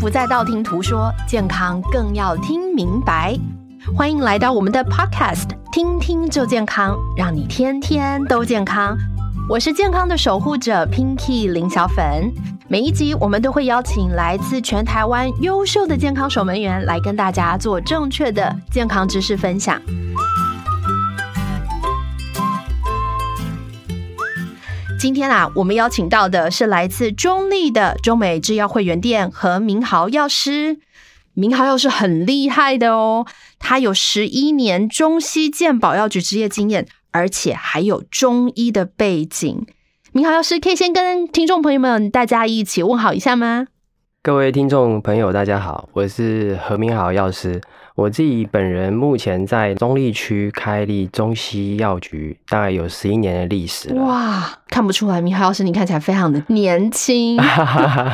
[0.00, 3.38] 不再道听途说，健康更要听明白。
[3.94, 8.96] 欢迎来到我们的 Podcast，听听就健康，让你天天都健康。
[9.46, 12.32] 我是健康的守护者 Pinky 林小粉。
[12.66, 19.78] 每一集我们都会邀请来自全台湾优秀的健康守门员来跟大家做正确的健康知识分享。
[25.00, 30.78] 今天啊，我们邀请到的是来自中立的中美制药会员店和明豪药师。
[31.32, 33.26] 明豪药师很厉害的哦，
[33.58, 39.66] 他有十一年中西健保药局执业经验，而且还有中医的背景。
[40.12, 43.68] 明豪药师可以先跟听众朋友们大家一起问好一下吗？
[44.22, 47.58] 各位听众朋友，大家好，我是何明豪药师。
[47.94, 54.02] 我自己本人目前在中立区开立中西药局，大概有十一年的历史了。
[54.04, 57.38] 哇，看不出来，明浩老师你看起来非常的年轻，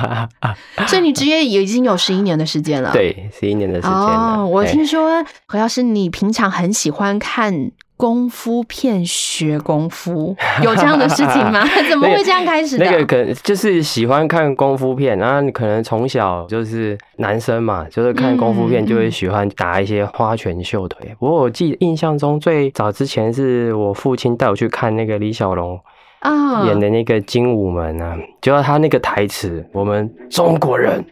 [0.88, 2.90] 所以你职业也已经有十一年的时间了。
[2.92, 4.38] 对，十一年的时间了。
[4.38, 7.70] 哦，我听说何老师你平常很喜欢看。
[7.96, 11.64] 功夫片学功夫 有这样的事情吗？
[11.88, 12.84] 怎么会这样开始的？
[12.84, 21.16] 那个可能就是喜欢看功夫片，然后你可能从小就是男生嘛，就是看功夫片就会喜欢打一些花拳绣腿。
[21.18, 25.80] 不过我记得印象中最早之前是我父亲带我去看那个李小龙
[26.20, 31.02] 啊演的那个《精武门》啊，就他那个台词：“我们中国人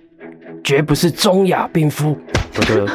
[0.63, 2.17] 绝不是中亚病夫。”
[2.59, 2.87] 我就。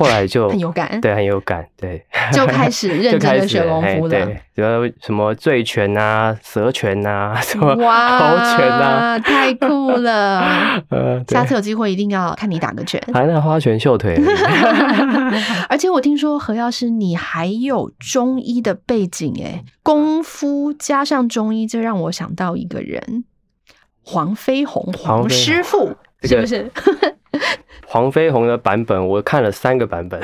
[0.00, 4.08] 后来就很有感，对，很有感，对， 就开始认真的 学功夫了。
[4.08, 10.82] 对，什么醉拳啊、蛇拳啊、 什么猴拳啊，太酷了！
[10.88, 14.18] 呃下次有机会一定要看你打个拳，还那花拳绣腿。
[15.68, 23.24] 而且我听说何药师你还有中医的背景，哎，功夫加上中医，这让我想到一个人，
[24.02, 26.70] 黄飞鸿，黄师傅，是不是？
[27.92, 30.20] 黄飞鸿的版本我看了三个版本，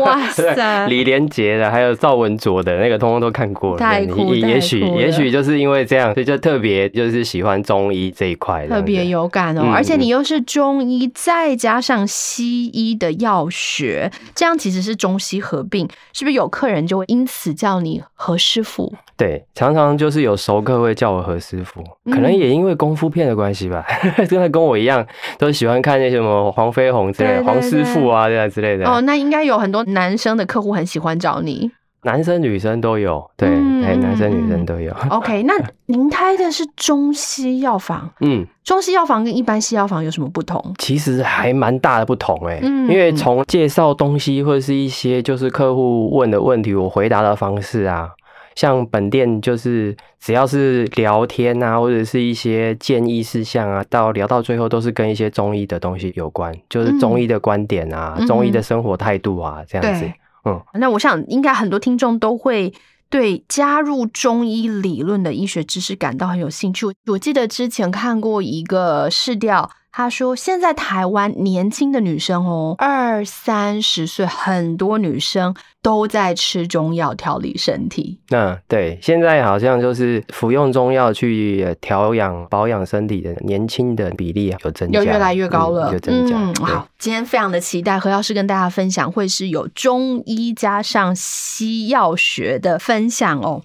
[0.00, 0.84] 哇塞！
[0.90, 3.78] 李连杰的，还有赵文卓的那个，通通都看过了。
[3.78, 9.70] 太酷也许也许就是因为这样，所以就特别就是喜欢中医这一块，特别有感哦。
[9.72, 18.92] 而且你又是中医，再加上西医的药学，这样其实是中西合并，是不是有客人就会因此叫你何师傅？
[19.16, 21.80] 对，常常就是有熟客会叫我何师傅，
[22.10, 23.86] 可能也因为功夫片的关系吧，
[24.28, 25.06] 真的跟我一样，
[25.38, 27.03] 都喜欢看那些什么黄飞鸿。
[27.12, 31.70] 对黄师傅啊，这样之类的哦，那应该有很多男生的客户很喜欢找你，
[32.02, 34.94] 男生女生都有，对，哎，男生女生都有。
[35.10, 35.54] OK，那
[35.86, 40.62] 您开的是中西药房， 嗯，中西药房跟一般西药房有什么不同？
[40.78, 48.10] 其实还蛮大的不同哎，嗯因为从介绍东西或者是一些就是客户问的问题，我回答的方式啊。
[48.54, 60.10] 像本店就是只要是聊天啊，或者是一些建议事项啊，到聊到最后都是跟一些中医的东西有关，就是中医的观点啊，中医的生活态度啊，这样子。
[60.44, 62.72] 嗯，那我想应该很多听众都会
[63.08, 66.86] 对加入中医理论的医学知识感到很有兴趣。
[67.06, 69.70] 我记得之前看过一个试调。
[69.96, 78.18] 他说：“现在台湾年轻的女生哦，二三十岁，很多女生都在吃中药调理身体。
[78.30, 86.36] 那对，现在好像就是服用中药去调养保养身体的年轻的比例有增加，有越来越高了，有增加。
[86.66, 93.62] 好，今天非常的期待何药师跟大家分享，会是有中医加上西药学的分享哦。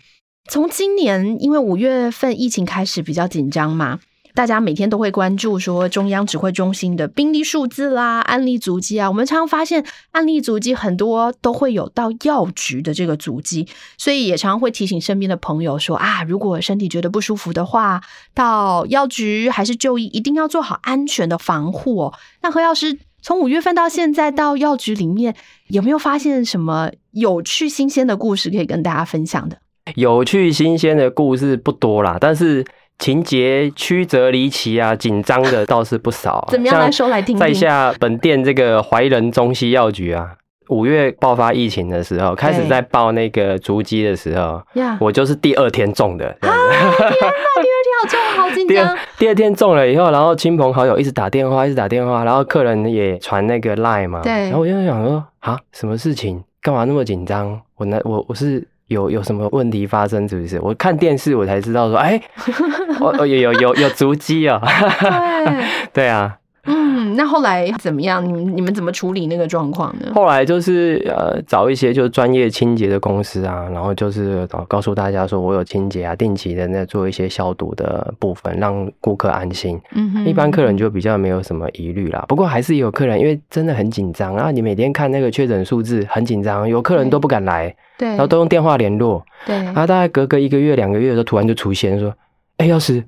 [0.48, 3.98] 从今年，因为五月份疫情开始比较紧张嘛。”
[4.40, 9.10] 大家每天都会关注说中央指挥中心的病例数字啦、案例足迹啊。
[9.10, 13.68] 我们常常发现案例足迹很多都会有到药局的这个足迹，
[13.98, 18.02] 所以也常常会提醒身边的朋友说啊，如果身体觉得不舒服的话，
[18.34, 22.14] 到药局还是就医，一定要做好安全的防护哦。
[22.42, 25.36] 那何药师从五月份到现在到药局里面，
[25.68, 29.58] 有没有发现什么有趣新鲜的故事可以跟大家分享的？
[29.96, 32.66] 有趣新鲜的故事不多啦，但是。
[33.00, 36.46] 情节曲折离奇啊，紧张的倒是不少。
[36.52, 37.40] 怎么样来说来听听？
[37.40, 40.36] 在下本店这个怀仁中西药局啊，
[40.68, 44.62] 五月爆发疫情的时候，开始在报那个足迹的时候，
[45.00, 46.26] 我就是第二天中的。
[46.42, 48.98] 天哪，第二天好中，好紧张。
[49.18, 54.22] 第二天中了以后，然后亲朋好友一直打电话，一直打电话，然后客人也传那个 line 嘛。
[54.22, 54.32] 对。
[54.32, 56.44] 然后我就想说，啊，什么事情？
[56.62, 57.62] 干嘛那么紧张？
[57.78, 58.68] 我那我我是。
[58.90, 60.28] 有有什么问题发生？
[60.28, 60.60] 是不是？
[60.62, 62.22] 我看电视我才知道说，哎，
[63.00, 64.62] 我 有有有有足迹哦。
[65.94, 66.38] 对 对啊，
[66.70, 68.24] 嗯嗯，那后来怎么样？
[68.26, 70.12] 你们你们怎么处理那个状况呢？
[70.14, 79.80] 后来就是呃找一些就是专业清洁的公司啊，然后就是告诉大家说我有清洁啊，定期的在做一些消毒的部分，让顾客安心。
[79.94, 82.26] 嗯哼，一般客人就比较没有什么疑虑啦。
[82.28, 92.14] 不过还是有客人，因为真的很紧张，然后你每天看那个确诊数字很紧张，有客人都不敢来，对，然后都用电话联络，对，然后大概隔个一个月两个月的时候，突然就出现说，
[92.58, 93.04] 哎，药师。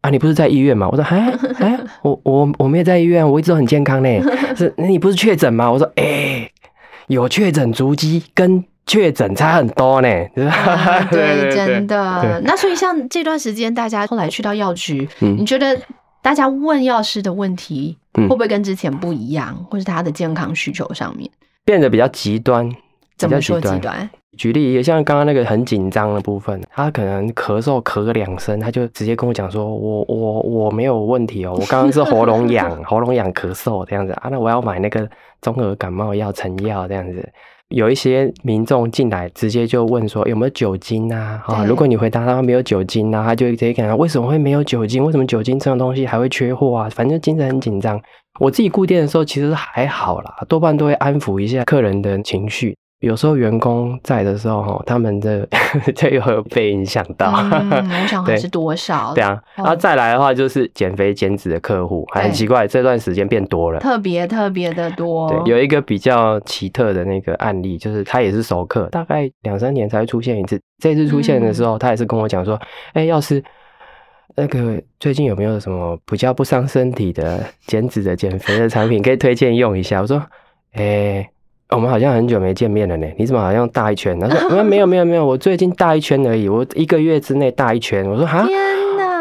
[0.00, 0.88] 啊，你不是在医院吗？
[0.90, 4.08] 我说，哎哎，我我我没有在医院，我一直都很健康呢。
[4.56, 5.70] 是，你不是确诊吗？
[5.70, 6.48] 我说，哎，
[7.08, 10.08] 有确诊足迹跟确诊差很多呢。
[11.10, 12.40] 对，真的。
[12.44, 15.76] 那所以像这段时间，大家后来去到药局，你觉得
[16.22, 21.28] 大家问药师的问题会不会跟之前不一样，或是他的健康需求上面
[21.64, 22.70] 变得比较极端？
[23.18, 24.08] 怎么说极端？
[24.36, 35.08] 举例，也像刚刚那个很紧张的部分，他可能咳嗽咳两声，他就直接跟我讲说：“我我我没有问题哦，我刚刚是喉咙痒， 喉咙痒咳嗽这样子啊，那我要买那个
[35.42, 37.28] 综合感冒药成药这样子。”
[37.74, 41.42] 有一些民众进来，直接就问说有没有酒精啊？
[41.46, 45.04] 啊，如果你回答他没有酒精啊，他就直接讲为什么会没有酒精？
[45.04, 46.88] 为什么酒精这种东西还会缺货啊？
[46.88, 48.00] 反正精神很紧张。
[48.40, 52.74] 我自己顾店的时候其实还好啦，多半都会安抚一下客人的情绪。
[53.00, 55.46] 有时候员工在的时候，哈，他们的
[55.94, 57.30] 就有被影响到。
[57.30, 59.14] 我想 还是多少？
[59.14, 65.28] 对啊，然后再来的话就是减肥减脂的客户，很奇怪，这段时间变多了，特别特别的多。
[65.30, 70.60] 对，有一个比较奇特的那个案例，就是他也是熟客，大概两三年才会出现一次。
[70.82, 72.60] 这次出现的时候，他也是跟我讲说
[72.94, 73.40] ：“哎，要是
[74.34, 80.20] 那个最近有没有什么比较不伤身体的减脂的减肥的产品可以推荐用一下？”我说
[80.74, 81.30] ：“哎。”
[81.70, 84.18] 我们好像很久没见面了呢，你怎么好像大一圈？
[84.18, 88.04] 他说： 没有没有没有，我最近大一圈而已，我一个月之内大一圈。
[88.08, 88.46] 我说：哈，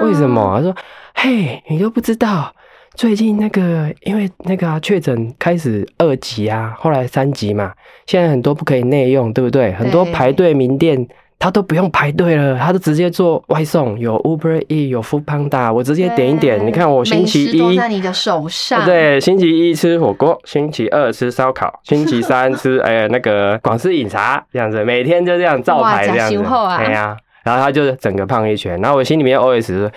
[0.01, 0.55] 为什么？
[0.57, 0.75] 他说：
[1.15, 2.53] 嘿，你都不知道，
[2.95, 7.73] 最近那个因为那个确诊开始二级啊，后来三级嘛，
[8.05, 9.73] 现在很多不可以内用，对不对？
[9.73, 11.07] 很多排队名店。
[11.39, 16.65] 他都不用排队了，他都直接做外送，有 Uber E，有 Food Panda，我直接点一点。
[16.65, 26.35] 你看我星期一在你的手上，对，星期一吃火锅，星期二吃烧烤， 星期三吃哎那个广式饮茶，这样子，每天就这样照排这样子。
[26.35, 29.91] 对呀，然后他就整个胖一圈，然后我心里面 OS 说，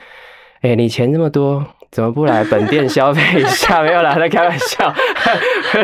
[0.60, 1.64] 哎，你钱这么多。
[1.90, 3.82] 怎么不来本店消费一下？
[3.82, 4.94] 没有啦，在开玩笑。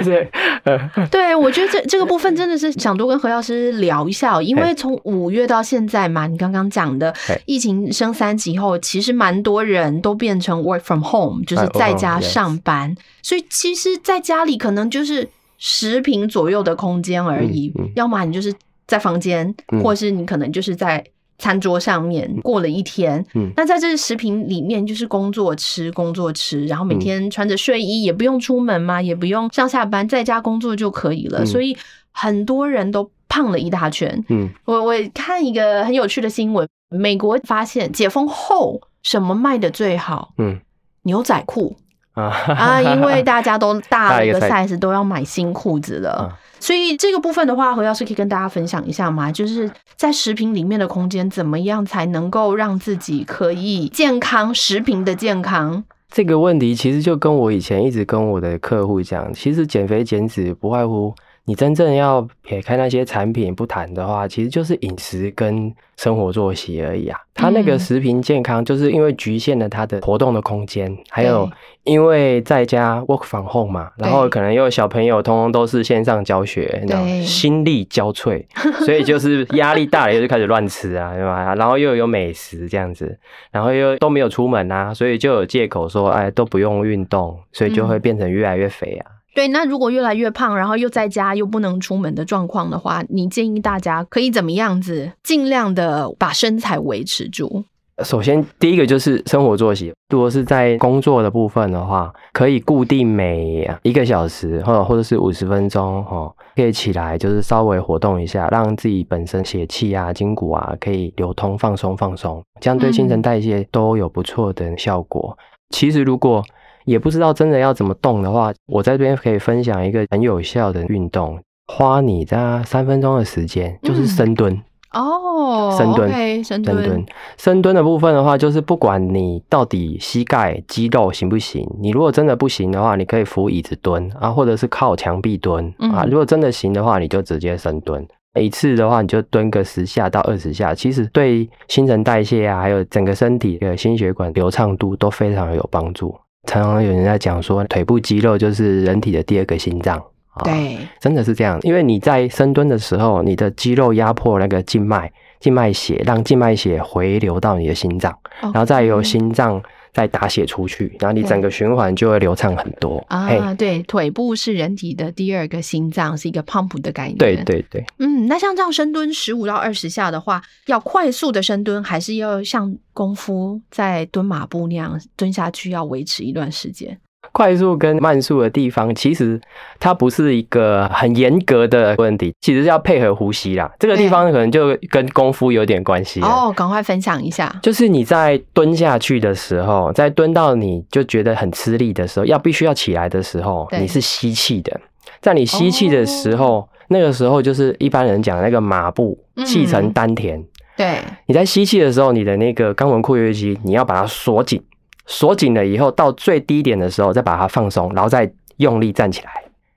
[0.05, 0.31] 对，
[1.11, 7.15] 对我觉得这这个部分真的是想多跟何药师聊一下，因为从五月到现在嘛，你刚刚讲的
[7.45, 15.29] 疫情升三级后，其实蛮多人都变成 work from home，就是在家上班，所以其实在家里可能就是
[15.59, 18.53] 十平左右的空间而已，要么你就是
[18.87, 21.05] 在房间，或是你可能就是在。
[21.39, 31.45] 餐桌上面过了一天，嗯，那在这食品里面就是工作吃，工作吃，然后每天穿着睡衣，也不用出门嘛，也不用上下班，在家工作就可以了。
[31.45, 31.77] 所以
[32.11, 34.25] 很多人都胖了一大圈。
[34.29, 40.33] 嗯，我我看一个很有趣的新闻，美国发现解封后什么卖的最好？
[40.39, 40.59] 嗯，
[41.03, 41.77] 牛仔裤
[42.17, 46.37] 啊啊，因为大家都 大了一个 size，都要买新裤子了。
[46.59, 49.31] 所以这个部分的话，何老师可以跟大家分享一下吗？
[49.31, 54.53] 就是在食品里面的空间，怎么样才能够让自己可以健康？
[54.55, 61.15] 食品的健康这个问题，其实就跟我以前一直跟我的客户讲，其实减肥减脂不外乎。
[61.47, 67.19] 你真正要撇开那些产品不谈的话，其实就是饮食跟生活作息而已啊。
[67.35, 71.49] 他那个食品健康，就是因为局限了他的活动的空间，还有
[71.85, 76.85] 因为在家 work from home 嘛，然后可能又小朋友通通都是线上教学，
[77.25, 78.45] 心力交瘁，
[78.85, 81.55] 所以就是压力大了，又就开始乱吃啊，对吧？
[81.55, 83.17] 然后又有美食这样子，
[83.53, 89.13] 然后又都没有出门啊，所以就有借口说，哎，都不用运动，所以就会变成越来越肥啊。
[89.37, 97.65] 对，那如果越来越胖，然后又在家又不能出门的状况的话，你建议大家可以怎么样子，尽量的把身材维持住？
[98.03, 99.93] 首先，第一个就是生活作息。
[100.09, 115.37] 如果是在工作的部分的话，可以固定每一个小时，或者或者是五十分钟，哈，可以起来就是稍微活动一下，让自己本身血气啊、筋骨啊可以流通、放松、放松，这样对新陈代谢都有不错的效果。
[115.69, 116.43] 其实如果
[116.87, 124.63] 也不知道真的要怎么动的话，我在这边可以分享一个很有效的运动，花你在三分钟的时间，就是深蹲
[124.93, 127.05] 哦，深蹲，深蹲，
[127.37, 136.07] 深蹲的部分的话，就是不管你到底膝盖肌肉行不行，你如果真的不行的话，你可以扶椅子蹲啊，或者是靠墙壁蹲啊。
[136.09, 138.07] 如果真的行的话，你就直接深蹲，
[138.41, 146.17] 一次的话你就蹲个十下到二十下，其实对新陈代谢啊，还有整个身体的心血管流畅度都非常有帮助。
[146.47, 150.03] 常常有人在讲说，腿部肌肉就是人体的第二个心脏。
[150.31, 155.11] 啊对，真的是这样，因为你在深蹲的时候，你的肌肉压迫那个静脉，
[155.41, 159.63] 静脉血让静脉血回流到你的心脏，然后再由心脏
[159.97, 163.03] 再打血出去，然后你整个循环就会流畅很多。
[163.09, 167.17] 嘿啊，对，腿部是人体的第二个心脏，是一个 pump 的概念。
[167.17, 177.01] 对对对，嗯，那像这样深蹲十五到二十下的话，要快速的深蹲，还是要像功夫在蹲马步那样蹲下去，要维持一段时间？
[177.33, 179.41] 快速跟慢速的地方，其实
[179.79, 183.71] 它不是一个很严格的问题，其实要配合呼吸啦。
[183.79, 186.21] 这个地方可能就跟功夫有点关系。
[186.21, 187.55] 哦，赶快分享一下。
[187.63, 194.81] 就是你在蹲下去的时候，在蹲到你就觉得很吃力的时候，要必须要起来的时候，你是吸气的。
[195.21, 200.43] 在你吸气的时候，那个时候就是一般人讲那个马步，嗯气沉丹田。
[200.77, 204.63] 对，你在吸气的时候，你的那个肛门括约肌，你要把它锁紧，
[205.07, 209.31] 锁紧了以后，到最低点的时候再把它放松，然后再用力站起来。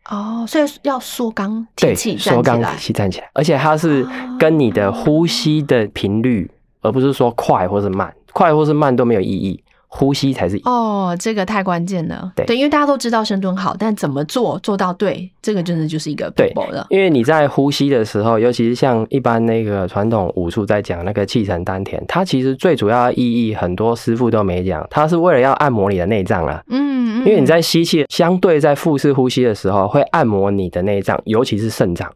[0.09, 2.77] 哦，所以要缩肛对，提气缩肛站起来提。
[2.79, 4.03] 气站起来，而且它是
[4.39, 6.49] 跟你的呼吸的频率，
[6.81, 10.61] 而不是说快或是慢，快或是慢都没有意义，呼吸才是。
[10.63, 12.31] 哦，这个太关键了。
[12.35, 16.53] 对因为大家都知道深蹲好，但怎么做做到对，这个真的就是一个对。
[16.89, 26.63] 因为你在呼吸的时候，尤其是像一般那个传统武术在讲那个气沉丹田，它其实最主要的意义，很多师傅都没讲，它是为了要按摩你的内脏啦。
[26.69, 32.13] 嗯，嗯因为你在吸气，相对在腹式呼吸的时候，会按摩你的内脏，尤其是肾脏，哦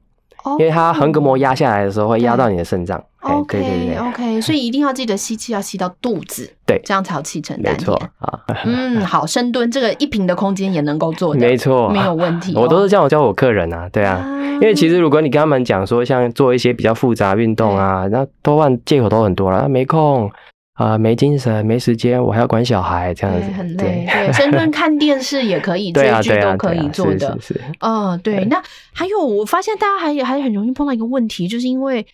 [0.60, 3.02] 因为它横膈膜压下来的时候，会压到你的肾脏。
[3.20, 6.82] 哎，对对 OK 对，OK，所以一定要记得吸气要吸到肚子，对。
[6.84, 8.10] 这样才有气沉丹田没错。
[8.20, 14.16] 啊，嗯，好，深蹲这个一平的空间也能够做的，没错，没有问题哦、我都是这样教我客人啊，对啊。
[14.16, 14.40] 啊。
[14.56, 20.30] 因为其实如果你跟他们讲说，像做一些比较复杂运动啊，那多半借口都很多了，啊没空
[20.74, 27.38] 啊、没精神、没时间，我还要管小孩这样子，很累，对，深 蹲看电视也可以， 对啊，追剧啊，都可以做的。
[27.80, 28.38] 嗯，对。
[28.38, 28.62] 对那
[28.92, 32.06] 还有，我发现大家还还很容易碰到一个问题，就是因为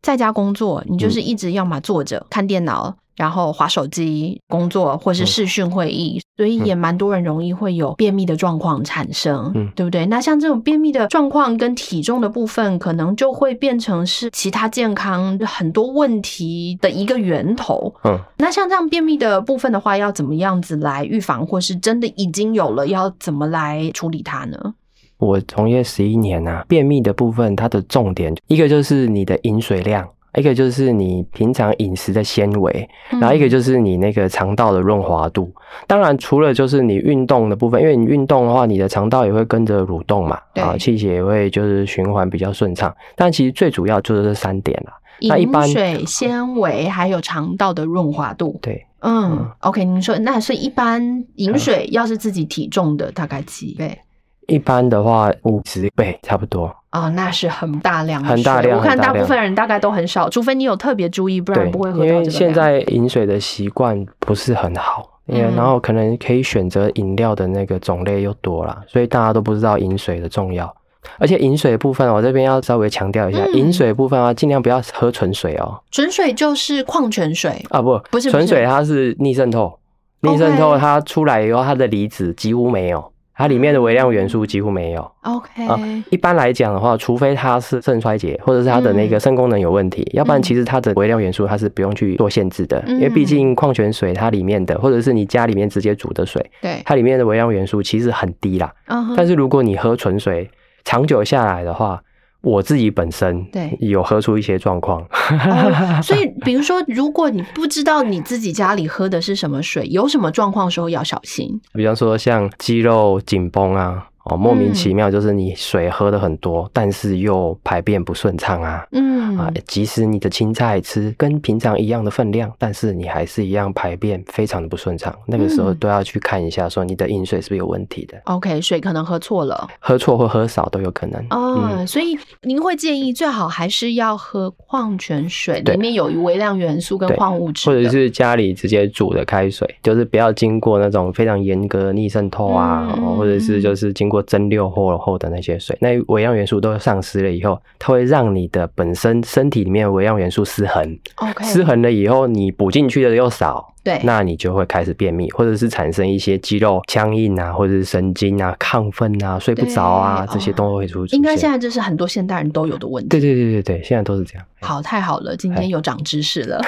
[0.00, 10.04] 在家工作，你嗯就是一直要么坐着看电脑，然后划手机工作，或是嗯视讯会议，所以也蛮多人容易会有便秘的状况产生，嗯对不对？
[10.06, 17.94] 那像这种便秘的状况跟体重的部分，可能就会变成是其他健康很多问题的一个源头。
[18.04, 24.74] 嗯，那像这样便秘的部分的话，要怎么样子来预防，或是真的已经有了，要怎么来处理它呢？
[25.18, 30.06] 我从业十一年啊，便秘的部分它的重点一个就是你的饮水量，
[30.36, 35.50] 一个就是你平常饮食的纤维，嗯然后一个就是你那个肠道的润滑度。
[35.86, 42.94] 当然，除了就是你运动的部分，因为你运动的话，你的肠道也会跟着蠕动嘛，对啊，气血也会就是循环比较顺畅。
[43.14, 44.92] 但其实最主要就是这三点啦。
[45.22, 48.58] 那一般水、纤维还有肠道的润滑度。
[48.60, 53.98] 对，嗯嗯 o k 您说那所以一般饮水要是自己体重的大概几倍？
[54.46, 56.74] 一般的话五十倍差不多。
[56.92, 62.24] 哦，那是很大量的水，很大量我看大部分人大概都很少，除非你有特别注意，不然不会，喝因为。
[62.30, 65.10] 现在饮水的习惯不是很好。
[65.26, 70.72] 因为嗯然后可能可以选择饮料的那个种类又多了，所以大家都不知道饮水的重要。
[71.18, 75.82] 而且饮水的部分，我这边要稍微强调一下，嗯饮水的部分啊，尽量不要喝纯水哦。
[75.90, 79.76] 纯水就是矿泉水，啊不，不是不是纯水它是逆渗透，
[80.20, 85.12] 逆渗透它出来以后，它的离子几乎没有，它里面的微量元素几乎没有。
[85.22, 85.78] OK，、啊
[86.10, 98.72] 一般来讲的话，除非它是肾衰竭，或者是它的那个肾功能有问题，要不然其实它的微量元素它是不用去做限制的，嗯因为毕竟矿泉水它里面的，或者是你家里面直接煮的水，对，它里面的微量元素其实很低啦。
[99.16, 100.50] 但是如果你喝纯水，
[100.84, 102.00] 长久下来的话，
[102.46, 105.02] 我自己本身对有喝出一些状况。
[105.02, 111.60] 哦， 所以比如说，如果你不知道你自己家里喝的是什么水，有什么状况的时候要小心。
[111.72, 118.86] 比方说像肌肉紧绷啊，哦，莫名嗯其妙就是你水喝的很多，但是又排便不顺畅啊。
[118.92, 125.14] 嗯，啊，即使你的青菜吃跟平常一样的分量，但是你还是一样排便非常的不顺畅。
[125.26, 129.68] 那个时候嗯都要去看一下，说你的饮水是不是有问题的，OK，水可能喝错了。
[129.78, 131.20] 喝错或喝少都有可能。
[131.30, 161.16] 哦，嗯，所以您会建议最好还是要喝矿泉水，里面有微量元素跟矿物质，或者是家里直接煮的开水，就是不要经过那种非常严格的逆渗透啊，或者是就是经过蒸馏后后的那些水，那微量元素都丧失了以后，它会让你的本身身体里面微量元素失衡，OK，失衡了以后，你补进去的又少，对那你就会开始便秘，或者是产生一些肌肉僵硬啊，或者是神经啊亢奋啊、睡不着啊，对这些都会出出现。
[161.16, 163.08] 应该现在这是很多现代人都有的问题。
[163.08, 164.44] 对对对对对，现在都是这样。
[164.60, 166.60] 好，太好了，今哎天有长知识了。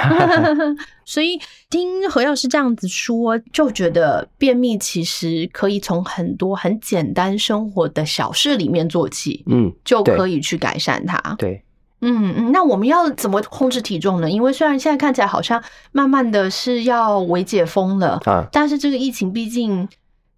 [1.05, 11.19] 所以听何药师这样子说，就觉得便秘其实可以从很多很简单生活的小事里面做起，嗯，就可以去改善它。
[11.39, 11.61] 对，
[12.01, 14.31] 嗯嗯，那我们要怎么控制体重呢？
[14.31, 15.63] 因为虽然现在看起来好像
[15.93, 19.89] 慢慢的是要微解封了，啊，但是这个疫情毕竟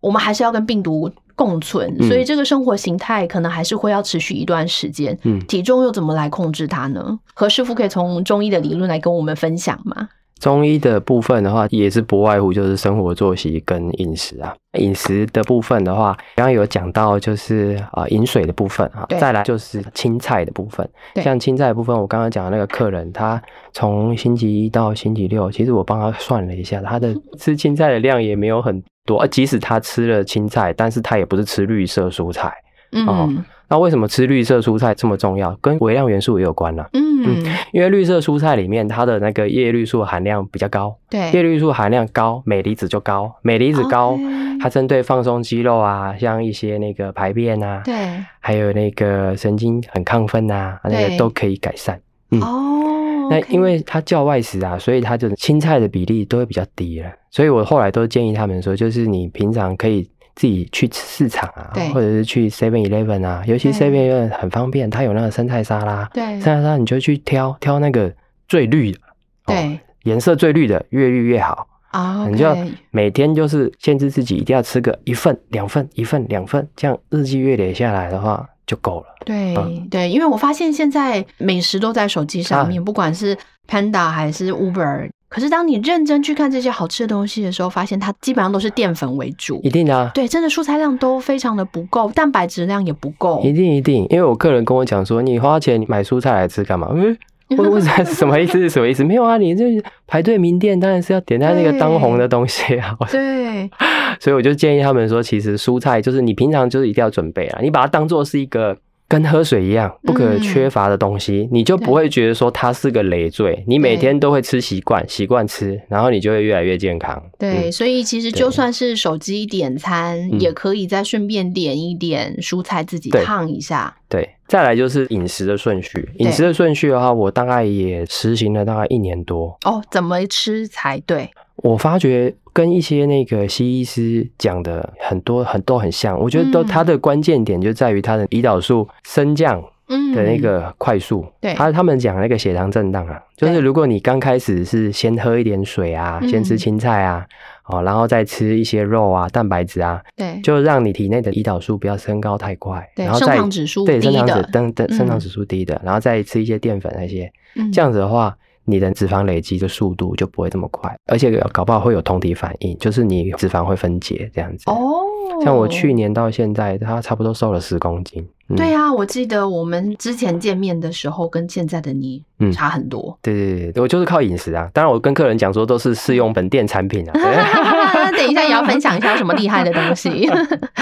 [0.00, 5.18] 我们还是要跟病毒共存，嗯所以这个生活形态可能还是会要持续一段时间。
[5.24, 7.18] 嗯，体重又怎么来控制它呢？
[7.34, 10.08] 何师傅可以从中医的理论来跟我们分享吗？
[10.40, 14.52] 中医的部分的话，也是不外乎就是生活作息跟饮食啊。
[14.78, 21.22] 饮食的部分的话，刚刚有讲到就是啊、呃饮水的部分啊对，再来就是青菜的部分对。
[21.22, 23.40] 像青菜的部分，我刚刚讲的那个客人，他
[23.72, 29.18] 从星期一到星期六，其实我帮他算了一下，他的吃青菜的量也没有很多。
[29.18, 32.52] 呃即使他吃了青菜，但是他也不是吃绿色蔬菜。
[32.92, 33.28] 嗯、哦
[33.70, 35.56] 那为什么吃绿色蔬菜这么重要？
[35.60, 44.18] 跟微量元素也有关啦、嗯嗯，因为绿色蔬菜里面它的那个叶绿素含量比较高，对叶对，绿素含量高，镁离子就高，镁离子高
[44.60, 47.94] 它针对放松肌肉啊，像一些那个排便啊，对，
[48.40, 52.00] 还有那个神经很亢奋啊，那对个都可以改善。
[52.32, 57.10] 嗯哦，那因为它叫外食啊，所以它就是青菜的比例都会比较低了。
[57.30, 66.22] 所以我后来都建议他们说，就是你平常可以自己去市场啊，或者是去 Seven Eleven 啊，尤其 Seven Eleven 很方便，它有那个生菜沙拉，对。
[66.22, 68.12] 生菜沙拉你就去挑挑那个
[68.48, 68.98] 最绿的，
[69.46, 69.80] 哦对。
[70.04, 71.66] 颜色最绿的，越绿越好。
[71.90, 72.56] 啊，你就
[72.92, 79.06] 每天就是限制自己一定要吃个一份、两份、一份、两份，这样日积月累下来的话就够了。
[79.26, 82.64] 对、嗯对，因为我发现现在美食都在手机上啊。
[82.64, 83.36] 面，不管是
[83.68, 89.70] Panda 还是 Uber，可是当你认真去看这些好吃的东西的时候，发现它基本上都是淀粉为主一。
[89.70, 93.40] 定的、啊，对，真的蔬菜量都非常的不够，蛋白质量也不够。
[93.44, 96.88] 一定一定，因为我客人跟我讲说，你花钱买蔬菜来吃干嘛？
[96.92, 97.16] 嗯，
[97.56, 98.68] 我我什 什么意思？
[98.68, 99.04] 什么意思？
[99.04, 99.64] 没有啊，你这
[100.08, 102.96] 排队名店当然是要点在那个当红的东西啊。
[103.08, 103.70] 对，
[104.18, 108.76] 所以我就建议他们说，其实蔬菜就是你平常就是一定要准备啊，你把它当做是一个
[109.10, 117.20] 跟喝水一样不可缺乏的东西，你就不会觉得说它是个累赘，你每天都会吃习惯，习惯吃，然后你就会越来越健康。
[117.36, 123.96] 对，嗯所以其实就算是手机点餐，嗯也可以再顺便点一点蔬菜自己烫一下。
[124.08, 126.08] 对，再来就是饮食的顺序。
[126.18, 129.58] 饮食的顺序的话，我大概也实行了大概一年多。
[129.64, 131.28] 哦，怎么吃才对？
[131.62, 136.66] 我发觉跟一些那个西医师讲的很多很都很像，我觉得都嗯。
[136.66, 140.12] 它的关键点就在于它的胰岛素升降嗯。
[140.14, 141.24] 的那个快速。
[141.40, 141.52] 对。
[141.54, 147.26] 他他们讲那个血糖震荡啊，就是如果你刚开始是先喝一点水啊，嗯先吃青菜啊，
[147.66, 150.40] 哦，然后再吃一些肉啊、蛋白质啊，对。
[150.42, 157.70] 就让你体内的胰岛素不要升高太快，对升然后再糖指数对升糖指等等嗯升糖指数低的，然后再吃一些淀粉那些，嗯。
[157.70, 164.70] 这样子的话，你的脂肪累积的速度就不会这么快，而且搞不好会有酮体反应，就是你脂肪会分解这样子。
[164.70, 165.02] 哦，
[165.42, 168.22] 像我去年到现在，他差不多瘦了十公斤。
[168.22, 173.16] 嗯对啊，我记得我们之前见面的时候跟现在的你嗯差很多。
[173.22, 174.68] 对对对，我就是靠饮食啊。
[174.74, 177.12] 当然，我跟客人讲说都是试用本店产品啊。
[177.12, 177.22] 对
[178.18, 180.28] 等一下也要分享一下有什么厉害的东西。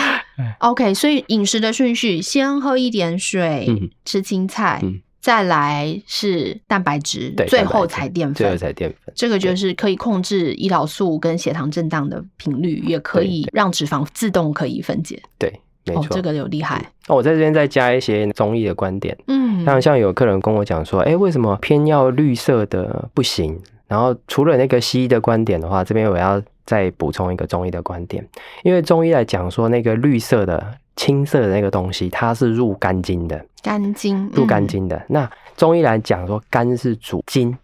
[0.61, 8.59] OK，所以饮食的顺序，先喝一点水，嗯吃青菜，嗯再来是蛋白质，最后才淀粉最后粉。
[8.59, 9.13] 才淀粉。
[9.15, 15.21] 这个就是可以控制胰岛素跟血糖震荡的频率，也可以让脂肪自动可以分解。
[15.39, 15.53] 对，
[15.87, 16.17] 没哦，错。
[16.17, 16.93] 这个有厉害。
[17.09, 23.59] 那我在这边再加一些中医的观点，嗯，像像有客人跟我讲说，哎，为什么偏要绿色的不行？
[23.89, 28.23] 然后除了那个西医的观点的话，这边我要再补充一个中医的观点，
[28.63, 35.01] 因为中医来讲说那个绿色的、青色的那个东西，它是入肝经的，肝经，入肝嗯经的。
[35.09, 37.57] 那中医来讲说，肝是主筋，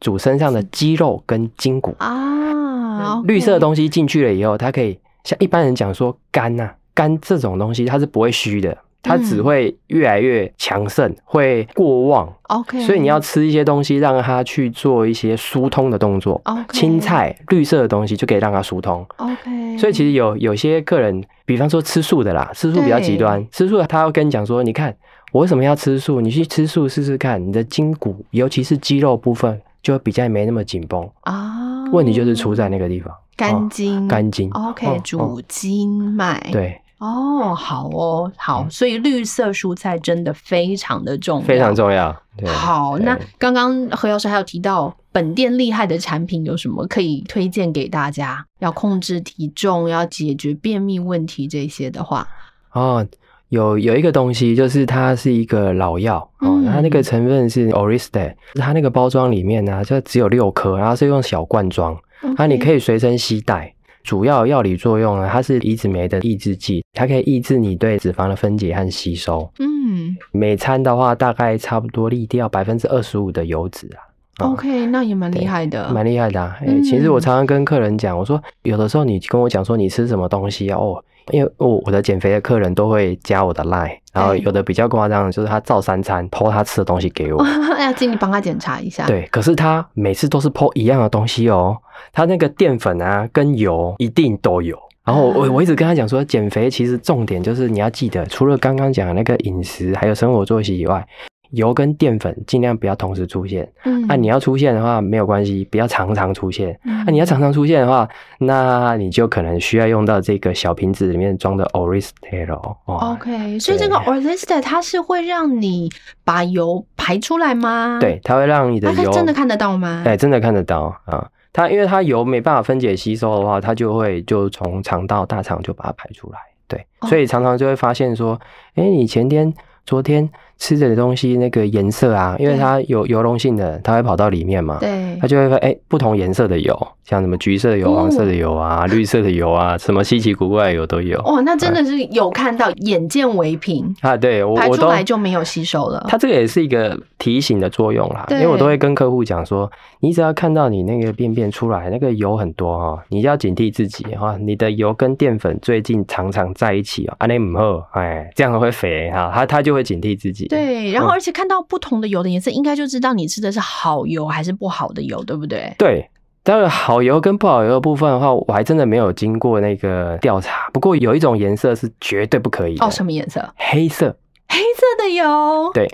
[0.00, 1.94] 主身上的肌肉跟筋骨。
[1.98, 12.32] 啊，绿色的，东西进去了以后，它可以像一般人讲说肝呐、肝这种东西它是不会虚的，它只嗯会越来越强盛，会过旺。
[12.44, 16.40] OK，所以你要吃一些东西，让它去做一些疏通的动作。
[16.44, 19.06] OK 青菜、绿色的东西就可以让它疏通。
[19.16, 24.94] OK，所以其实有有些客人，比方说吃素的啦，吃素比较极端，吃素他要跟你讲说，你看
[25.32, 26.20] 我为什么要吃素？
[26.20, 31.08] 你去吃素试试看，你的筋骨，尤其是肌肉部分，就会比较没那么紧绷。
[31.20, 34.50] 啊，问题就是出在那个地方，肝哦经，肝经。
[34.50, 42.14] OK，主经脉，对，哦，好哦，好，所以绿色蔬菜真的非常的重要，非常重要。
[42.36, 48.44] 对好，那刚刚何药师还有提到本店厉害的产品有什么可以推荐给大家？
[48.58, 52.26] 要控制体重，要解决便秘问题这些的话，
[52.72, 53.06] 哦，
[53.48, 61.96] 有有一个东西，就是它是一个老药哦，嗯它那个成分是 Oriste，它那个包装里面呢、就只有六颗，然后是用小罐装，
[62.36, 63.72] 那你可以以随身携带。
[64.08, 69.52] 主要药理作用呢，它是离子酶的抑制剂，它可以抑制你对脂肪的分解和吸收。
[69.58, 74.08] 嗯每餐的话，大概差不多利掉百分之二十五的油脂啊。
[74.38, 76.56] 啊，OK，那也蛮厉害的，蛮厉害的、啊。
[76.82, 87.44] 其实我常常跟客人讲，我说有的时候你跟我讲说你吃什么东西啊，哦，因为我我的减肥的客人都会加我的 line，然后有的比较夸张，就是他照三餐剖他吃的东西给我。
[87.78, 91.76] 要请你帮他检查一下。，对，可是他每次都是剖一样的东西哦，
[92.12, 94.78] 他那个淀粉啊跟油一定都有。
[95.04, 101.06] 然后我 我一直跟他讲说，减肥其实重点就是你要记得，除了刚刚讲的那个饮食还有生活作息以外，
[101.50, 103.70] 油跟淀粉尽量不要同时出现。
[103.84, 106.78] 嗯那、你要出现的话没有关系，不要常常出现。
[106.84, 108.08] 嗯啊、你要常常出现的话，
[108.38, 113.14] 那你就可能需要用到这个小瓶子里面装的 Oristero 哦。
[113.14, 115.90] OK，所以这个 o r l i s t 它是会让你
[116.24, 120.02] 把油排出来吗？，对，它会让你的油真的看得到吗？
[120.04, 121.28] 对，真的看得到啊。
[121.52, 126.38] 它因为它油没办法分解吸收的话，它就会就从肠道大肠就把它排出来。
[126.68, 128.38] 对，哦所以常常就会发现说，
[128.74, 129.52] 哎、你前天、
[129.86, 130.28] 昨天
[130.58, 134.78] 吃的东西那个颜色啊，因为它有油溶性的，它会跑到里面嘛。
[134.80, 141.18] 对它就会说哎、不同颜色的油，像什么橘色的油、哦黄色的油啊、 绿色的油啊，什么稀奇古怪的油都有。
[141.20, 146.04] 哦，那真的是有看到，眼见为凭，啊，对我排出来就没有吸收了。
[146.08, 160.47] 它这个也是一个提醒的作用啦，因为我都会跟客户讲说，你只要看到你那个便便出来，那个油很多哈，你就要警惕自己哈，你的油跟淀粉最近常常在一起哦，安内姆后，哎，这样会肥哈，他他就会警惕自己。
[160.48, 165.74] 对，然后嗯而且看到不同的油的颜色，应该就知道你吃的是好油还是不好的油，对不对？
[165.78, 166.10] 对。
[166.44, 170.70] 当然，好油跟不好油的部分的话，我还真的没有经过那个调查。
[170.72, 173.46] 不过有一种颜色是绝对不可以的，哦，什么颜色？
[173.56, 174.16] 黑色。
[174.48, 175.70] 黑色的油。
[175.74, 175.86] 对，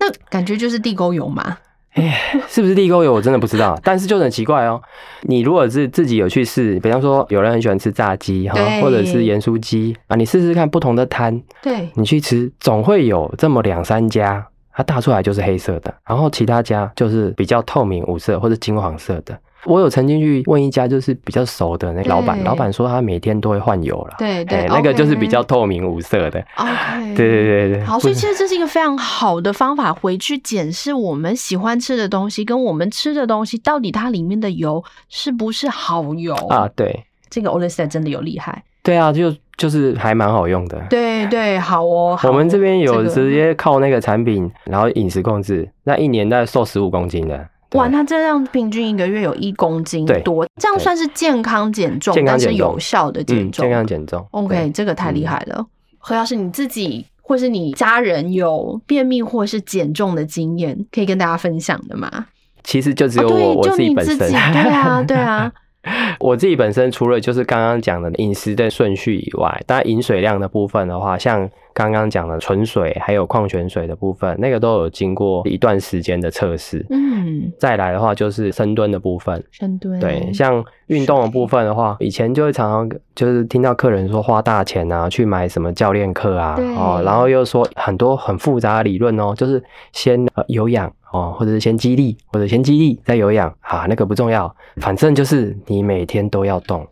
[0.00, 1.58] 那感觉就是地沟油嘛。
[2.48, 4.80] 是不是地沟油我真的不知道， 但是就很奇怪哦。
[5.22, 19.38] 你如果是自己有去试，比方说有人很喜欢吃炸鸡哈，或者是盐酥鸡啊，你试试看不同的摊，对，你去吃，总会有这么两三家，它大出来就是黑色的，然后其他家就是比较透明无色或者金黄色的。
[19.66, 26.42] 我有曾经去问一家就是比较熟的那个老板，老板说他每天都会换油了，对那个就是比较透明无色的。
[26.56, 38.62] OK，对对对对，好，所以其实这是一个非常好的方法，回去检视我们喜欢吃的东西跟我们吃的东西，到底它里面的油是不是好油啊，对这个 o l i s t 真的有厉害。
[38.82, 40.80] 对啊，就就是还蛮好用的。
[40.88, 42.16] 对对，好哦。
[42.16, 47.48] 好我们这边有直接靠那个产品，然后饮食控制，那一年大概瘦十五公斤的。
[47.76, 53.64] 对哇，那这样平均一个月有一公斤多，这样算是健康减重，但是有效的减嗯，重。
[53.64, 54.26] 健康减重。
[54.30, 55.66] OK，对这个太厉害了。
[55.98, 62.26] 何老师，你自己或是你家人有便秘或是减重的经验，可以跟大家分享的吗？
[62.62, 64.14] 其实就只有哦，我、对，我就自己本身。
[64.14, 65.52] 你自己，对啊，对啊，
[66.20, 76.84] 我自己本身除了就是刚刚讲的饮食的顺序以外，当然饮水量的部分的话，像刚刚讲的纯水还有矿泉水的部分，那个都有经过一段时间的测试。
[76.90, 96.86] 嗯，再来的话就是深蹲的部分，深蹲，对，像运动的部分的话，以前就会常常就是听到客人说花大钱啊，去买什么教练课啊，哦，然后又说很多很复杂的理论哦，就是先呃有氧哦，或者是先激励，或者先激励再有氧啊，那个不重要，反正就是你每天都要动。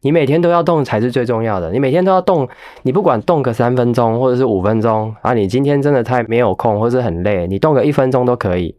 [0.00, 1.72] 你每天都要动才是最重要的。
[1.72, 2.48] 你每天都要动，
[2.82, 8.76] 你不管动个三分钟或者是五分钟啊，你今天真的太没有空或是很累，你动个一分钟都可以，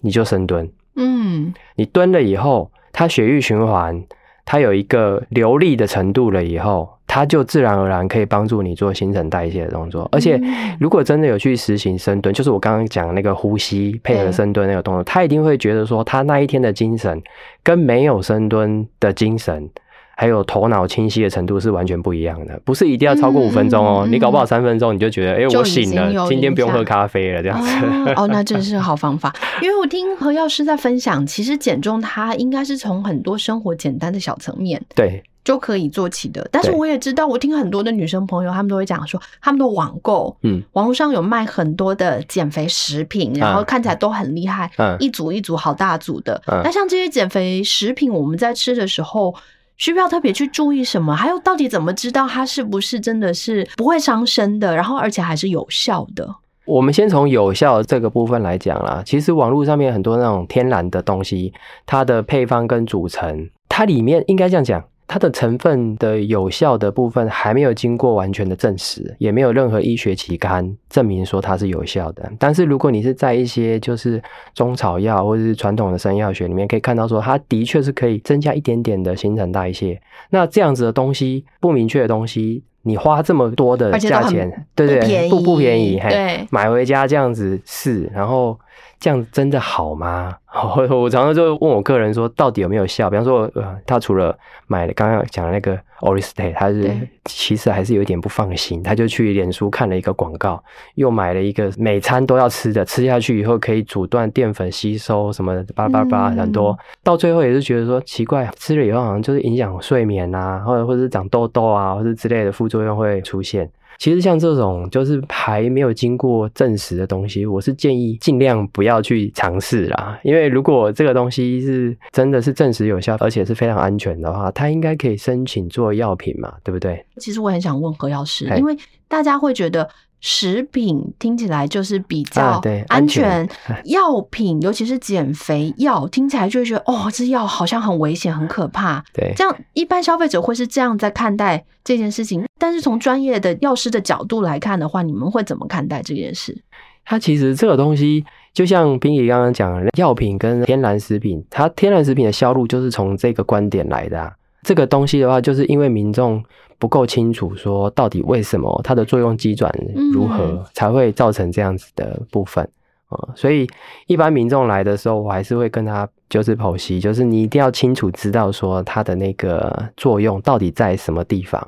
[0.00, 0.66] 你就深蹲。
[0.96, 4.02] 嗯，你蹲了以后，它血液循环，
[4.46, 10.08] 它有一个流利的程度了以后，它就自然而然可以帮助你做新陈代谢的动作。
[10.10, 17.22] 而且，嗯如果真的有去实行深蹲，就是我刚刚讲的那个呼吸配合深蹲那个动作，他一定会觉得说，他那一天的精神
[17.62, 19.68] 跟没有深蹲的精神。
[20.14, 24.02] 还有头脑清晰的程度是完全不一样的，不是一定要超过五分钟哦。
[24.04, 27.68] 嗯嗯嗯你搞不好三分钟你就觉得，哎、我醒了，今天不用喝咖啡了，这样子。
[28.14, 29.34] 哦， 哦，那真是好方法。
[29.62, 36.46] 因为我听何药师在分享，其实减重它应该是从很多生活简单的小层面对，就可以做起的。
[36.50, 46.40] 但是我也知道，我听很多的女生朋友，她们都会讲说，她们的网购，嗯网络上有卖很多的减肥食品，然后嗯看起来都很厉害，嗯一组一组好大组的。
[46.46, 49.34] 嗯那像这些减肥食品，我们在吃的时候。
[49.78, 51.16] 需不需要特别去注意什么？
[51.16, 56.28] 还有到底怎么知道它是不是真的是不会伤身的，然后而且还是有效的？
[56.66, 59.02] 我们先从有效这个部分来讲啦。
[59.04, 61.52] 其实网络上面很多那种天然的东西，
[61.84, 64.84] 它的配方跟组成，它里面应该这样讲。
[65.06, 72.32] 它的成分的有效的部分还没有经过完全的证实，也没有任何医学期刊证明说它是有效的。
[72.38, 74.22] 但是如果你是在一些就是
[74.54, 80.00] 中草药或者是传统的生药学里面可以看到说，它的确是可以增加一点点的新陈代谢。
[80.30, 88.58] 那这样子的东西不明确的东西，你花这么多的价钱，对对，不不便宜，对，买回家这样子试，然后。
[88.98, 90.34] 这样真的好吗？
[90.90, 93.08] 我常常就问我个人说，到底有没有效？
[93.08, 100.62] 比方说，呃，他除了买刚刚讲的那个 Oriste，他是其实还是有一点不放心，他就去脸书看了一个广告，
[100.96, 113.70] 又买了一个每餐都要吃的，吃下去以后可以阻断淀粉吸收什么巴拉巴拉很多，到最后也是觉得说奇怪，吃了以后好像就是影响睡眠啊，或者或者是长痘痘啊，或者之类的副作用会出现。
[113.98, 120.18] 其实像这种就是还没有经过证实的东西，我是建议尽量不要去尝试啦。
[120.22, 127.04] 因为如果这个东西是真的是证实有效，而且是非常安全的话，它应该可以申请做药品嘛，对不对？
[127.18, 128.76] 其实我很想问何药师，因为
[129.08, 129.88] 大家会觉得。
[130.22, 133.46] 食品听起来就是比较安全，
[133.86, 139.04] 药品尤其是减肥药听起来就会觉得哦，这药好像很危险、很可怕。
[139.12, 142.44] 对，这样一般消费者会是这样在看待这件事情。
[142.56, 146.62] 但是从专业的药师的角度来看的话，你们会怎么看待这件事？
[147.04, 154.32] 它其实这个东西，就像冰姨刚刚讲，药品跟天然食品，它天然食品的销路就是从这个观点来的。
[154.62, 156.42] 这个东西的话，就是因为民众。
[156.78, 159.72] 不够清楚，说到底为什么它的作用机转
[160.12, 162.68] 如何才会造成这样子的部分
[163.06, 163.16] 啊？
[163.36, 163.68] 所以
[164.08, 171.64] 一般民众来的时候，我还是会跟他就是剖析，就是你一定要清楚知道说它的那个作用到底在什么地方。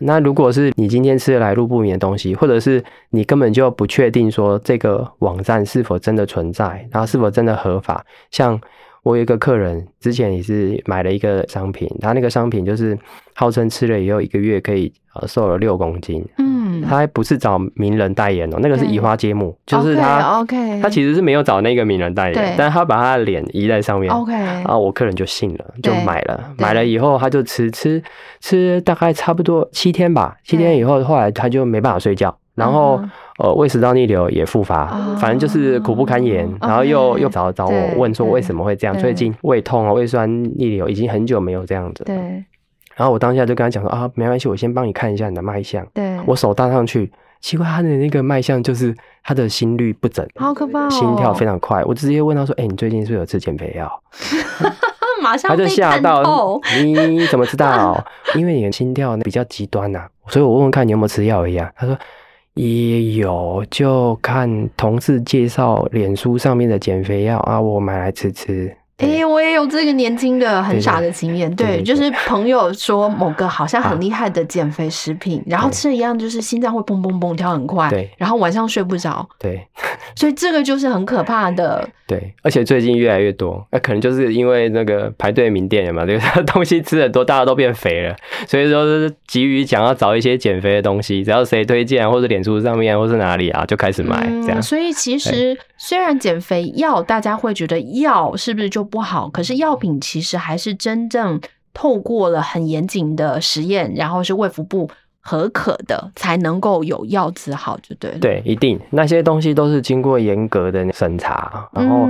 [0.00, 8.60] 那如果是你今天吃来路不明的东西，或者是你根本就不确定说这个网站是否真的存在，然后是否真的合法，像。
[9.02, 12.98] 我有一个客人，之前也是买了一个商品，他那个商品就是
[13.34, 16.24] 号称吃了以后一个月可以呃瘦了六公斤。
[16.38, 28.02] 嗯，他还不是找名人代言哦，那个是移花接木，就是他，OK，他其实是没有找那个名人代言，但是他把他的脸移在上面，OK，然后我客人就信了，就买了，买了以后他就吃吃
[28.40, 32.36] 吃，大概差不多七天吧，七天以后后来他就没办法睡觉。
[32.56, 33.00] 然后，
[33.42, 36.46] 呃，胃食道逆流也复发，反正就是苦不堪言。
[36.60, 38.94] 然后又又找找我问说为什么会这样？
[38.98, 42.04] 最近胃痛啊，胃酸逆流已经很久没有这样子。
[42.04, 42.14] 对。
[42.96, 45.86] 然后我当下就跟他讲说啊，没关系，我先帮你看一下你的脉象。
[45.94, 46.20] 对。
[46.26, 51.82] 我手搭上去，奇怪，他的那个脉象就是他的心率不整，好可怕，心跳非常快。
[51.84, 53.90] 我直接问他说：“哎，你最近是不是有吃减肥药？”
[55.22, 58.04] 马上他就吓到，你怎么知道？
[58.36, 61.70] 因为你的心跳比较极端呐，所以我问问看你有没有吃药一样。
[61.74, 61.96] 他说。
[62.54, 68.76] 也有，就看同事介绍脸书上面的减肥药啊，我买来吃吃。
[69.00, 79.66] 哎，我也有这个年轻的很傻的经验，对，就是朋友说某个好像很厉害的减肥食品，然后吃了一样，就是心脏会嘣嘣嘣跳很快，对，然后晚上睡不着，对，
[80.14, 81.88] 所以这个就是很可怕的。
[82.06, 88.16] 对，而且最近越来越多，那可能就是因为那个排队名店嘛，这个 东西吃的多，大家都变肥了，
[88.48, 94.60] 所以说是急于想要找一些减肥的东西，只要谁推荐或者脸书上面或是哪里啊，就开始买这样。
[94.60, 99.30] 所以其实虽然减肥药大家会觉得药是不是就不好？
[99.30, 101.40] 可是药品其实还是真正
[101.72, 104.90] 透过了很严谨的实验，然后是卫福部
[105.22, 108.18] 合可的，才能够有药字号，就对了。
[108.18, 112.06] 对，一定那些东西都是经过严格的审查，然后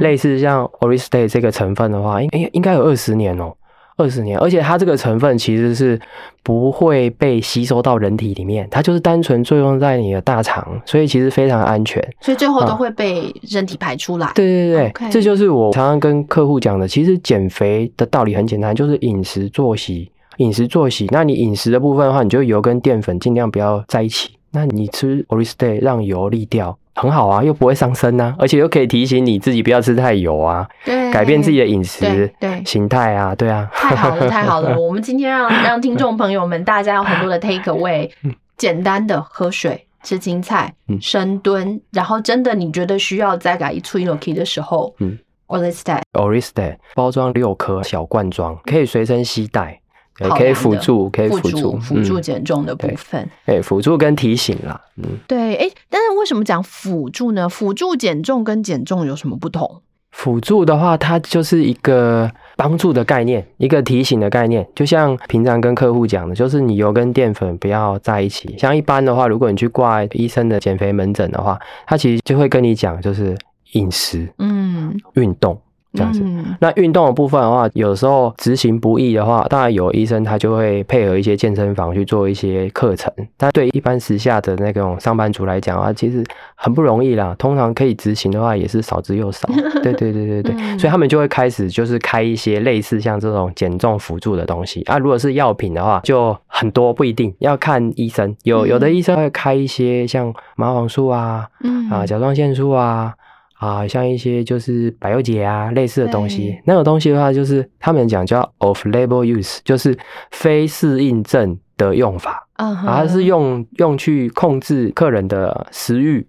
[0.00, 3.54] 类似像 Oriste 这个成分的话，应应应该有二十年哦。
[3.96, 6.00] 二十年，而且它这个成分其实是
[6.42, 12.02] 不会被吸收到人体里面，它就是单纯作用在你的大肠，所以其实非常安全。
[12.20, 14.30] 所以最后都会被人体排出来。
[14.34, 16.88] 对对对，这就是我常常跟客户讲的。
[16.88, 21.06] 其实减肥的道理很简单，就是饮食作息，饮食作息。
[21.10, 24.30] 那你饮食的部分的话，你就油跟淀粉尽量不要在一起。
[24.50, 26.76] 那你吃 Oriste 让油沥掉。
[26.94, 34.78] 很好啊，又不会伤身呐，而且又可以提醒你自己不要吃太油啊，对，改变自己的饮食对形态啊，对啊，太好了， 太好了。
[34.78, 38.10] 我们今天让让听众朋友们大家有很多的 take away，
[38.56, 49.80] 简单的喝水、吃青菜、深蹲，然后真的你觉得需要再改一出一 look 的时候，嗯，Oriste，Oriste 包装六颗小罐装，可以随身携带。
[50.14, 53.28] 可以辅助，可以辅助辅助减重的部分。
[53.46, 57.48] 哎，辅助跟提醒啦，嗯，对，哎，但是为什么讲辅助呢？
[57.48, 59.82] 辅助减重跟减重有什么不同？
[60.12, 64.64] 辅助的话，它就是一个帮助的概念，一个提醒的概念。
[64.72, 68.54] 就像平常跟客户讲的，就是你油跟淀粉不要在一起。
[68.56, 73.36] 像一般的话，如果你去挂医生的减肥门诊的话，他其实就会跟你讲，就是
[73.72, 75.60] 饮食、嗯，运动。
[75.94, 83.12] 这样子，嗯那运动的部分的话，有时候执行不易的话，当然有医生他就会配合一些健身房去做一些课程。
[83.36, 87.34] 但对一般时下的那种上班族来讲啊，其实很不容易啦。
[87.38, 89.48] 通常可以执行的话，也是少之又少。
[89.82, 94.98] 对对对对对，嗯所以他们就会开始就是开一些类似像这种减重辅助的东西啊。
[94.98, 98.34] 如果是药品的话，就很多不一定要看医生。
[98.42, 103.12] 有有的医生会开一些像麻黄素啊，嗯啊，甲状腺素啊，
[103.54, 109.96] 啊，像一些就是百忧解啊类似的东西，那种东西的话，就是他们讲叫 off label use，就是
[110.32, 116.26] 非适应症的用法，啊，它是用用去控制客人的食欲，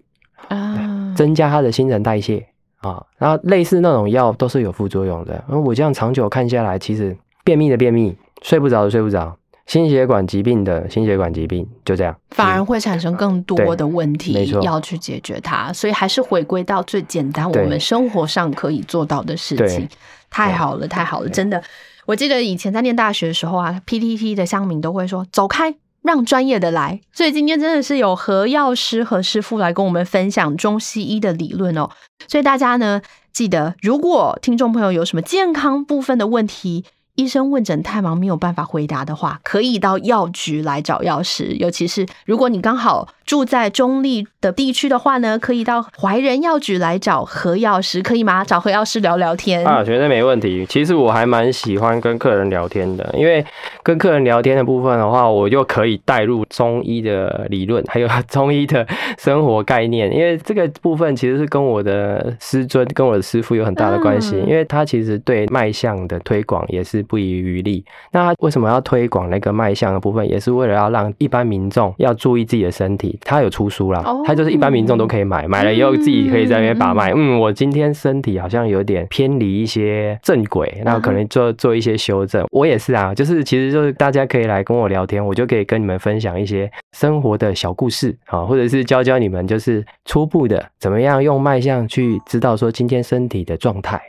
[0.48, 2.46] 啊，增加他的新陈代谢
[2.78, 5.32] 啊，然后类似那种药都是有副作用的。
[5.48, 9.36] 然后我这样长久看下来，其实便秘的便秘，睡不着的睡不着，
[9.66, 12.16] 心血管疾病的心血管疾病，就这样。
[12.30, 19.88] 反而会产生更多的问题要去解决它，所以还是回归到最简单，我们生活上可以做到的事情。
[20.30, 21.62] 太好了，太好了，真的。
[22.06, 25.74] 我记得以前在念大学的时候啊，PTT 的乡民都会说“走开”。
[26.06, 31.90] 让专业的来，所以今天真的是有何药师何师傅来跟我们分享中西医的理论哦。
[32.28, 33.02] 所以大家呢，
[33.32, 36.84] 记得如果听众朋友有什么健康部分的问题，
[37.16, 41.56] 医生问诊太忙没有办法回答的话，可以到药局来找药师。
[41.56, 48.44] 尤其是如果你刚好住在中立的地区的话呢，可以到怀仁药局来找何药师，可以吗？
[48.44, 49.66] 找何药师聊聊天。
[49.66, 50.64] 啊，绝对没问题。
[50.66, 53.44] 其实我还蛮喜欢跟客人聊天的，因为
[53.82, 58.86] 跟客人聊天的部分的话，我就可以带入中医的理论，还有中医的
[59.18, 60.14] 生活概念。
[60.14, 67.84] 因为这个部分其实是跟我的师尊、跟我的师傅有很大的关系，嗯因为他其实对脉象的推广也是不遗余力。
[68.12, 73.15] 那他为什么要推广那个脉象的部分，也是为了要让一般民众要注意自己的身体。
[73.22, 77.12] 他有出书啦，哦他就是一般民众都可以买，买了以后自己可以在那边把脉。
[77.14, 82.46] 嗯，我今天身体好像有点偏离一些正轨，那可能做做一些修正。
[82.50, 94.00] 我也是啊，就是其实就是大家可以来跟我聊天，我就可以跟你们分享一些生活的小故事啊，或者是教教你们就是初步的怎么样用脉象去知道说今天身体的状态。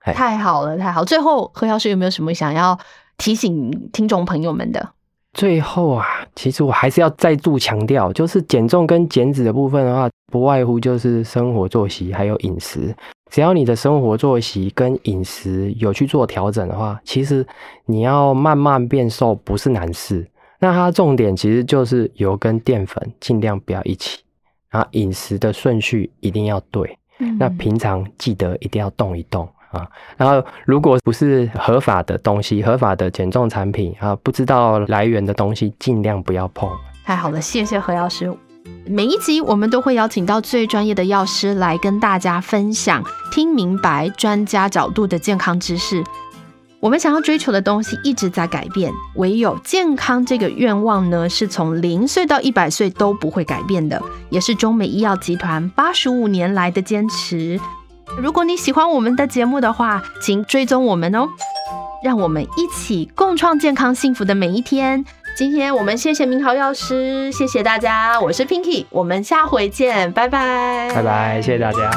[0.00, 1.02] 太好了，太好。
[1.02, 2.78] 最后，何老师有没有什么想要
[3.16, 4.90] 提醒听众朋友们的？
[5.34, 12.94] 最后啊，其实我还是要再度强调，就是减重跟减脂的部分的话，不外乎就是生活作息还有饮食。
[13.30, 17.44] 只要你的生活作息跟饮食有去做调整的话，其实
[17.84, 20.26] 你要慢慢变瘦不是难事。
[20.60, 24.20] 那它重点其实就是油跟淀粉尽量不要一起，
[24.70, 26.96] 然后饮食的顺序一定要对。
[27.38, 29.86] 那嗯平常记得一定要动一动啊。
[30.16, 36.70] 然后，如果不是合法的东西、合法的减重产品啊，不知道来源的东西，尽量不要碰。
[37.04, 38.32] 太好了，谢谢何药师。
[38.86, 46.02] 每一集我们都会邀请到最专业的药师来跟大家分享，听明白专家角度的健康知识。
[46.80, 57.58] 我们想要追求的东西一直在改变，唯有健康这个愿望呢，是从零岁到一百岁都不会改变的，也是中美医药集团八十五年来的坚持。
[58.16, 61.28] 如果你喜欢我们的节目的话，请追踪我们哦，
[62.02, 65.04] 让我们一起共创健康幸福的每一天。
[65.36, 71.90] 今天我们谢谢明豪药师，谢谢大家，我是 Pinky，我们下回见，拜拜，拜拜，谢谢大家。